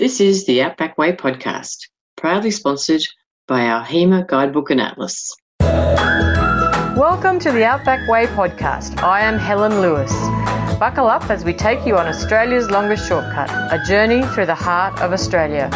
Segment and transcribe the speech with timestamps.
[0.00, 1.76] This is the Outback Way podcast,
[2.16, 3.02] proudly sponsored
[3.46, 5.30] by our HEMA guidebook and atlas.
[6.96, 9.02] Welcome to the Outback Way podcast.
[9.02, 10.10] I am Helen Lewis.
[10.78, 14.98] Buckle up as we take you on Australia's longest shortcut, a journey through the heart
[15.02, 15.68] of Australia.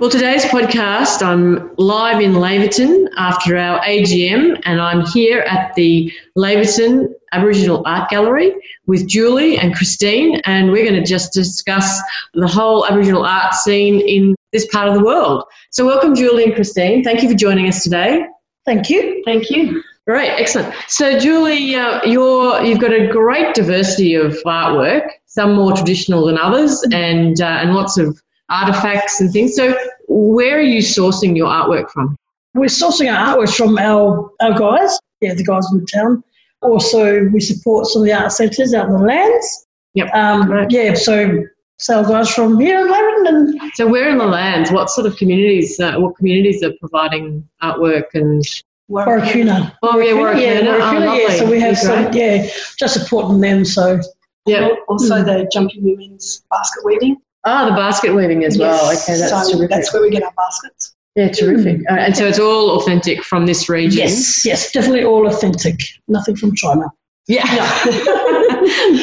[0.00, 6.12] Well, today's podcast, I'm live in Laverton after our AGM, and I'm here at the
[6.36, 8.54] Laverton Aboriginal Art Gallery
[8.86, 12.00] with Julie and Christine, and we're going to just discuss
[12.34, 15.44] the whole Aboriginal art scene in this part of the world.
[15.70, 17.02] So, welcome, Julie and Christine.
[17.02, 18.26] Thank you for joining us today.
[18.64, 19.22] Thank you.
[19.24, 19.82] Thank you.
[20.06, 20.74] Great, excellent.
[20.88, 25.08] So, Julie, uh, you're you've got a great diversity of artwork.
[25.26, 29.56] Some more traditional than others, and uh, and lots of artifacts and things.
[29.56, 29.76] So,
[30.08, 32.16] where are you sourcing your artwork from?
[32.54, 36.22] We're sourcing our artwork from our, our guys, yeah, the guys in the town.
[36.62, 39.66] Also, we support some of the art centres out in the lands.
[39.94, 40.14] Yep.
[40.14, 40.70] Um, Right.
[40.70, 41.42] Yeah, so
[41.78, 44.70] sale guys from here in Laverton and So, where in the lands?
[44.70, 45.78] What sort of communities?
[45.80, 48.42] Uh, what communities are providing artwork and?
[48.90, 49.74] Warakurna.
[49.82, 50.40] Oh yeah, Warakurna.
[50.40, 51.22] Yeah, Oh, Warakurna, lovely.
[51.22, 52.46] yeah, so we have some, yeah,
[52.78, 53.64] just supporting them.
[53.64, 54.00] So
[54.46, 54.68] Yeah.
[54.88, 57.16] Also, the jumping women's basket weaving.
[57.44, 58.86] Ah, the basket weaving as well.
[58.86, 59.70] Okay, that's so terrific.
[59.70, 60.94] that's where we get our baskets.
[61.16, 61.80] Yeah, terrific.
[61.90, 63.98] Uh, and so it's all authentic from this region.
[63.98, 65.76] yes, yes, definitely all authentic.
[66.08, 66.86] Nothing from China.
[67.28, 67.44] Yeah.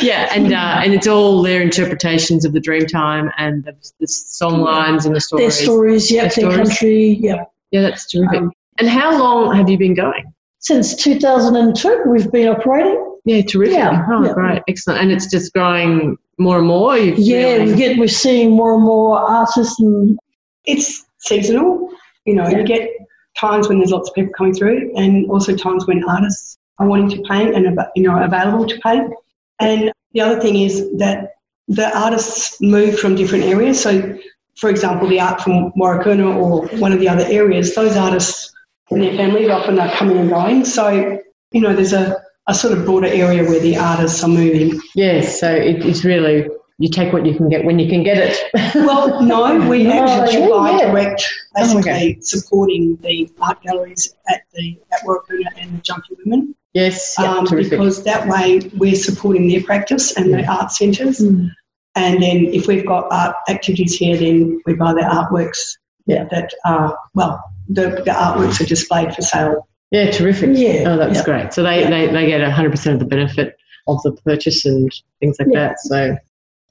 [0.01, 4.61] yeah, and uh, and it's all their interpretations of the Dreamtime and the, the song
[4.61, 5.57] lines and the stories.
[5.57, 6.11] Their stories.
[6.11, 6.67] yeah, Their their, stories.
[6.69, 7.45] country, yeah.
[7.71, 8.39] Yeah, that's terrific.
[8.41, 10.33] Um, and how long have you been going?
[10.59, 13.05] Since 2002, we've been operating.
[13.25, 13.75] Yeah, terrific.
[13.75, 14.33] Yeah, oh, yeah.
[14.33, 15.01] great, excellent.
[15.01, 16.97] And it's just growing more and more.
[16.97, 20.17] You've Yeah, really- we get we're seeing more and more artists and
[20.65, 21.89] it's seasonal.
[22.25, 22.59] You know, Yeah.
[22.59, 22.89] you get
[23.37, 27.09] times when there's lots of people coming through, and also times when artists are wanting
[27.09, 29.13] to paint and you know available to paint.
[29.59, 31.33] And the other thing is that
[31.67, 33.81] the artists move from different areas.
[33.81, 34.17] So,
[34.57, 38.51] for example, the art from Warakurna or one of the other areas, those artists
[38.89, 40.65] and their families often are coming and going.
[40.65, 41.19] So,
[41.51, 42.15] you know, there's a,
[42.47, 44.79] a sort of broader area where the artists are moving.
[44.95, 46.47] Yes, so it, it's really
[46.79, 48.37] you take what you can get when you can get it.
[48.75, 50.87] Well, no, we actually yeah, buy yeah.
[50.87, 51.23] direct,
[51.57, 52.17] Oh, basically okay.
[52.21, 57.45] supporting the art galleries at the at Warakurna and the Tjanpi Women, yes, yeah, um,
[57.49, 61.19] because that way we're supporting their practice and the art centres.
[61.19, 61.49] Mm.
[61.95, 65.57] And then if we've got art activities here, then we buy their artworks.
[66.05, 66.25] Yeah.
[66.31, 69.67] That are well, the, the artworks are displayed for sale.
[69.91, 70.51] Yeah, terrific.
[70.53, 71.23] Yeah, Oh, that's yeah.
[71.25, 71.53] great.
[71.53, 71.89] So they, Yeah.
[71.89, 73.55] they, they get 100% of the benefit
[73.87, 75.69] of the purchase and things like Yeah.
[75.69, 75.79] that.
[75.81, 76.15] So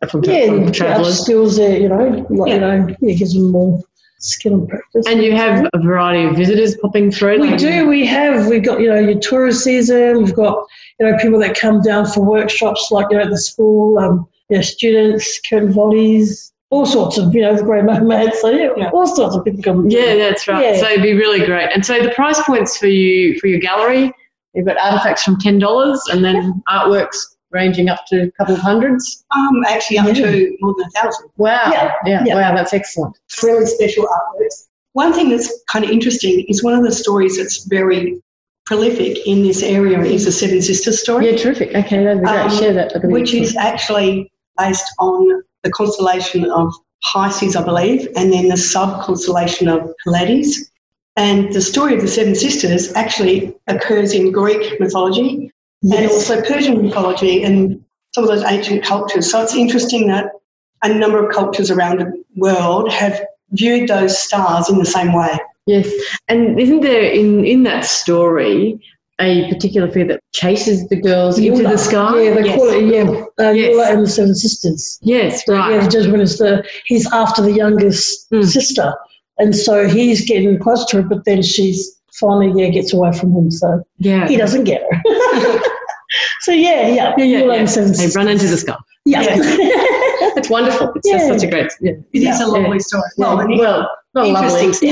[0.06, 2.54] from, yeah, from skills there, you know, like, Yeah.
[2.54, 3.81] you know, yeah, gives them more
[4.20, 5.06] skill and practice.
[5.09, 7.41] And you have a variety of visitors popping through.
[7.41, 7.86] we like- do.
[7.88, 8.48] We have.
[8.48, 10.19] We've got you know your tourist season.
[10.19, 10.64] We've got
[11.00, 13.98] you know people that come down for workshops, like you know at the school.
[13.98, 18.41] Um, you know, students, curtain volleys, all sorts of you know the great nomads.
[18.41, 18.91] So yeah, Yeah.
[18.92, 19.88] all sorts of people come.
[19.91, 20.64] Yeah, that's right.
[20.75, 20.81] Yeah.
[20.81, 21.69] So it'd be really great.
[21.75, 24.10] And so the price points for you for your gallery,
[24.54, 27.16] you've got artifacts from ten dollars, and then artworks
[27.50, 29.25] ranging up to a couple of hundreds.
[29.34, 30.14] Um, actually, up Yeah.
[30.14, 31.31] to more than a thousand.
[31.36, 31.70] Wow.
[31.72, 32.25] Yeah, Yeah.
[32.26, 32.34] yeah.
[32.34, 33.16] Wow, that's excellent.
[33.42, 34.66] really special artworks.
[34.92, 38.20] One thing that's kind of interesting is one of the stories that's very
[38.66, 41.69] prolific in this area is the Seven Sisters story, Yeah, terrific.
[41.75, 42.38] Okay, that'd be great.
[42.38, 43.00] Um, Share that.
[43.04, 49.03] Which is actually based on the constellation of Pisces, I believe, and then the sub
[49.03, 50.70] constellation of Pleiades.
[51.16, 55.50] And the story of the Seven Sisters actually occurs in Greek mythology
[55.83, 57.83] and also Persian mythology and
[58.15, 59.31] some of those ancient cultures.
[59.31, 60.33] So it's interesting that
[60.83, 63.21] a number of cultures around the world have
[63.53, 65.37] viewed those stars in the same way.
[65.67, 65.91] Yes,
[66.28, 68.81] and isn't there in in that story
[69.21, 72.22] a particular figure that chases the girls into the sky?
[72.22, 72.56] Yeah, they Yes.
[72.56, 73.25] call it yeah.
[73.44, 73.75] Uh, Yes.
[73.75, 74.99] Yula and the Seven Sisters.
[75.03, 75.72] Yes, So, right.
[75.75, 78.44] Yeah, the judgment is the he's after the youngest Mm.
[78.47, 78.94] sister,
[79.38, 83.33] and so he's getting close to her, but then she's finally yeah gets away from
[83.33, 84.27] him, so yeah.
[84.29, 85.03] he doesn't get her.
[86.41, 87.79] so yeah, yeah, Yeah, yeah, yeah.
[87.79, 88.77] and They run into the sky.
[89.05, 89.23] Yeah.
[90.37, 90.93] It's wonderful.
[90.94, 91.32] It's just Yeah.
[91.32, 91.70] such a great.
[91.81, 91.93] Yeah.
[92.12, 93.03] It is Yeah, a lovely story.
[93.17, 94.67] Well, Well, and well, not lovely.
[94.70, 94.82] it's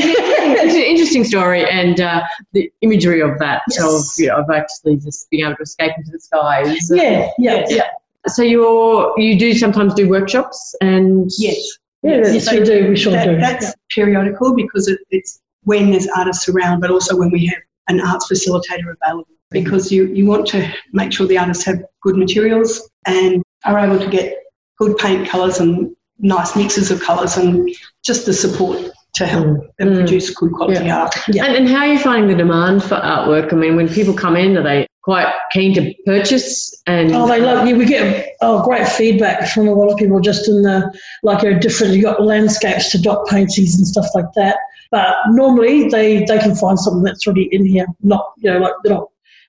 [0.74, 3.82] an interesting story, and uh, the imagery of that Yes.
[3.82, 6.62] of you know, of actually just being able to escape into the sky.
[6.62, 7.88] Is, uh, yeah, yeah, yeah.
[8.28, 11.58] So you're you do sometimes do workshops, and yes,
[12.02, 12.88] yeah, that's- Yes, we do.
[12.88, 13.36] We sure that, do.
[13.38, 17.58] that's periodical because it, it's when there's artists around, but also when we have
[17.88, 19.28] an arts facilitator available.
[19.50, 23.98] Because you, you want to make sure the artists have good materials and are able
[23.98, 24.34] to get
[24.78, 27.68] good paint colours and nice mixes of colours and
[28.04, 28.78] just the support
[29.14, 29.60] to help Mm.
[29.78, 29.96] them Mm.
[29.98, 31.14] produce good quality art.
[31.28, 31.44] Yeah.
[31.46, 33.52] And, and how are you finding the demand for artwork?
[33.52, 36.82] I mean, when people come in, are they quite keen to purchase.
[36.88, 37.66] And Oh, they love.
[37.66, 40.92] Yeah, we get oh great feedback from a lot of people just in the
[41.22, 41.94] like you know, different.
[41.94, 44.56] You got landscapes to dot paintings and stuff like that.
[44.90, 47.86] But normally they they can find something that's already in here.
[48.02, 49.08] Not you know like they're not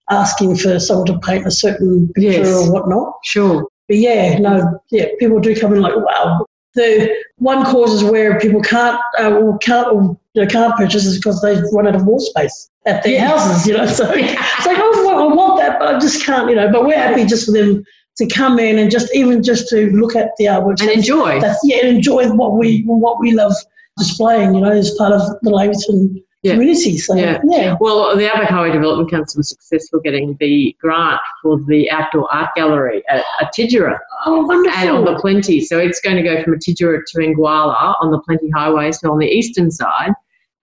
[0.10, 2.68] asking for someone to paint a certain picture Yes.
[2.68, 3.14] or whatnot.
[3.26, 6.46] sure, But yeah, no, yeah, people do come in like wow.
[6.76, 11.06] The one cause is where people can't uh, or can't or, you know, can't purchase
[11.06, 13.28] is because they run out of wall space at their Yeah.
[13.30, 13.68] houses.
[13.68, 16.50] You know, so it's like oh, well, I want that, but I just can't.
[16.50, 17.84] You know, but we're happy just for them
[18.18, 21.40] to come in and just even just to look at the artwork and enjoy.
[21.42, 23.54] That's yeah, and enjoy what we what we love
[23.98, 24.56] displaying.
[24.56, 26.54] You know, as part of the Laverton Yeah.
[26.54, 26.98] community.
[26.98, 27.40] So Yeah.
[27.50, 32.50] yeah, Well, the Highway Development Council was successful getting the grant for the outdoor art
[32.56, 34.80] gallery at, at Tidgera oh wonderful.
[34.80, 35.62] and on the Plenty.
[35.62, 39.20] So it's going to go from Tidgera to Nguala on the Plenty Highway, so on
[39.20, 40.14] the eastern side.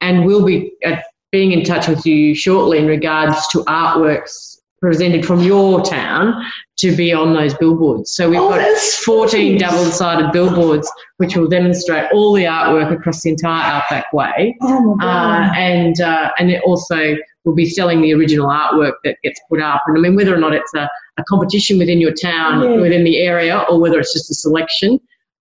[0.00, 0.96] And we'll be uh,
[1.32, 6.34] being in touch with you shortly in regards to artworks presented from your town
[6.76, 8.12] to be on those billboards.
[8.14, 9.60] So we've Oh, got 14 nice.
[9.60, 14.56] double-sided billboards which will demonstrate all the artwork across the entire Outback Way.
[14.62, 19.40] Oh Uh, and uh, and it also will be selling the original artwork that gets
[19.48, 19.82] put up.
[19.86, 20.88] And I mean, whether or not it's a,
[21.18, 22.80] a competition within your town, Yeah.
[22.80, 24.98] within the area, or whether it's just a selection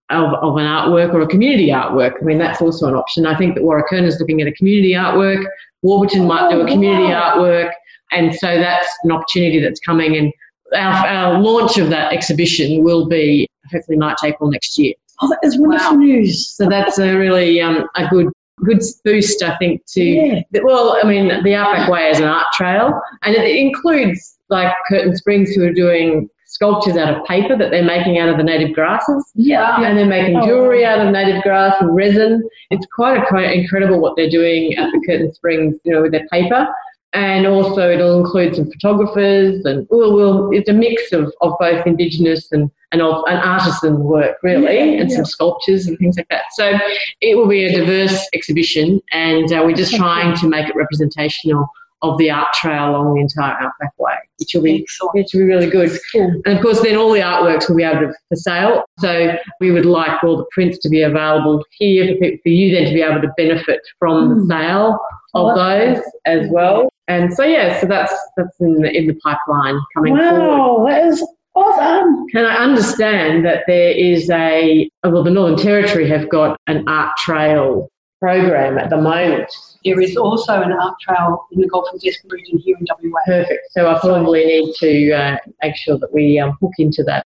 [0.10, 3.26] of, of an artwork or a community artwork, I mean, that's also an option.
[3.26, 5.44] I think that Warakurna is looking at a community artwork.
[5.82, 7.34] Warburton might do a community wow.
[7.36, 7.72] artwork.
[8.14, 10.16] And so that's an opportunity that's coming.
[10.18, 10.32] And
[10.76, 14.94] our, our launch of that exhibition will be hopefully March, April next year.
[15.22, 15.98] Oh, that is wonderful Wow.
[16.04, 16.48] news.
[16.56, 18.28] So that's a really um, a good
[18.64, 20.42] good boost, I think, to Yeah.
[20.64, 22.94] well, I mean, the Outback Way is an art trail,
[23.24, 27.84] and it includes like Curtin Springs, who are doing sculptures out of paper that they're
[27.84, 29.82] making out of the native grasses, Yeah.
[29.84, 30.46] and they're making Oh.
[30.46, 32.48] jewelry out of native grass and resin.
[32.70, 36.12] It's quite, a, quite incredible what they're doing at the Curtin Springs, you know, with
[36.12, 36.68] their paper.
[37.14, 41.86] And also, it'll include some photographers, and well, well it's a mix of, of both
[41.86, 45.16] Indigenous and and, of, and artisan work, really, Yeah, and yeah.
[45.16, 46.44] some sculptures and things like that.
[46.54, 46.78] So
[47.22, 51.68] it will be a diverse exhibition, and uh, we're just trying to make it representational
[52.04, 55.46] of the art trail along the entire Outback Way, which will be which will be
[55.48, 55.92] really good.
[56.12, 56.42] Cool.
[56.46, 58.84] And of course, then all the artworks will be able to for sale.
[59.00, 62.76] So we would like all the prints to be available here for, people, for you
[62.76, 64.48] then to be able to benefit from Mm.
[64.48, 65.00] the sale
[65.34, 65.56] of Wow.
[65.56, 66.90] those as well.
[67.08, 70.40] And so yeah, so that's that's in the in the pipeline coming forward.
[70.40, 72.26] Wow, that is awesome.
[72.34, 77.16] And I understand that there is a well, the Northern Territory have got an art
[77.18, 77.90] trail
[78.22, 79.52] program at the moment.
[79.84, 83.20] There is also an art trail in the Gulf of Desmond region here in WA.
[83.26, 83.64] Perfect.
[83.72, 87.26] So I probably need to uh, make sure that we um, hook into that.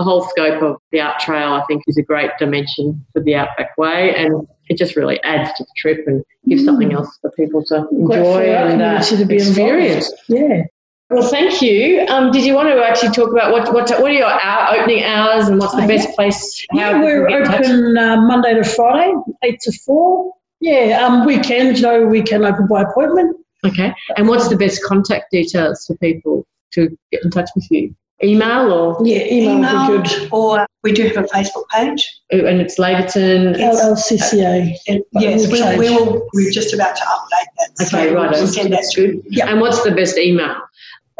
[0.00, 3.34] The whole scope of the art trail, I think, is a great dimension for the
[3.34, 7.30] Outback Way, and it just really adds to the trip and gives something else for
[7.32, 10.10] people to enjoy and uh, to be experience.
[10.30, 10.52] involved.
[10.52, 10.62] Yeah.
[11.10, 12.06] Well, thank you.
[12.08, 15.02] Um, did you want to actually talk about what what, what are your hour, opening
[15.04, 16.66] hours and what's the Oh, best place?
[16.72, 17.66] Yeah, we're get in touch?
[17.66, 19.12] open uh, Monday to Friday,
[19.42, 20.32] eight to four.
[20.60, 23.36] Yeah, um, weekends, no weekend open by appointment.
[23.66, 23.92] Okay.
[24.16, 27.94] And what's the best contact details for people to get in touch with you?
[28.22, 30.28] Email or Yeah, email, Email would be good.
[30.30, 32.20] or we do have a Facebook page.
[32.30, 33.56] and it's Laverton.
[33.56, 33.82] Yes.
[33.82, 34.74] LLCCA.
[34.88, 36.28] And yes, we, we will.
[36.34, 37.70] We're just about to update that.
[37.86, 38.30] Okay, so right.
[38.30, 39.22] We'll send that That's good.
[39.26, 39.48] Yeah.
[39.48, 40.56] And what's the best email?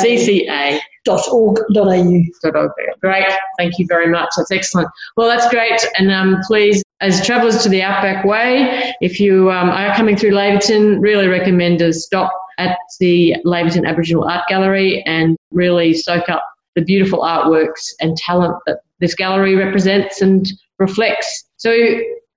[1.07, 2.69] .org.au.
[3.01, 3.25] Great,
[3.57, 4.29] thank you very much.
[4.37, 4.89] That's excellent.
[5.15, 5.83] Well, that's great.
[5.97, 10.31] And um, please, as travellers to the Outback Way, if you um, are coming through
[10.31, 16.43] Laverton, really recommend to stop at the Laverton Aboriginal Art Gallery and really soak up
[16.75, 21.45] the beautiful artworks and talent that this gallery represents and reflects.
[21.57, 21.73] So,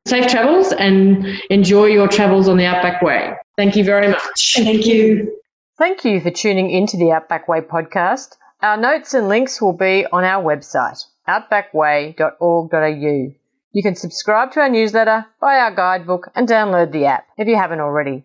[0.07, 3.35] safe travels and enjoy your travels on the Outback Way.
[3.57, 4.55] Thank you very much.
[4.57, 5.39] Thank you.
[5.77, 8.37] Thank you for tuning into the Outback Way podcast.
[8.61, 13.42] Our notes and links will be on our website, outbackway.org.au.
[13.75, 17.57] You can subscribe to our newsletter, buy our guidebook, and download the app if you
[17.57, 18.25] haven't already.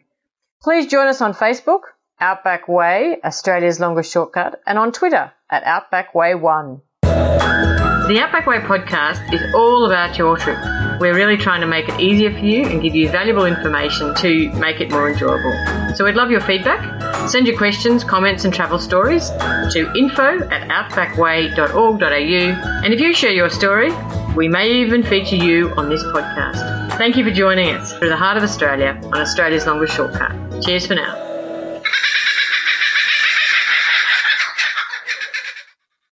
[0.61, 1.81] Please join us on Facebook,
[2.19, 6.81] Outback Way, Australia's longest shortcut, and on Twitter at Outback Way One.
[7.03, 10.57] The Outback Way podcast is all about your trip.
[10.99, 14.51] We're really trying to make it easier for you and give you valuable information to
[14.53, 15.53] make it more enjoyable.
[15.95, 17.29] So we'd love your feedback.
[17.29, 22.83] Send your questions, comments, and travel stories to info at outbackway.org.au.
[22.83, 23.91] And if you share your story,
[24.37, 26.95] we may even feature you on this podcast.
[26.99, 30.31] Thank you for joining us through the heart of Australia on Australia's longest shortcut.
[30.61, 31.16] Cheers for now.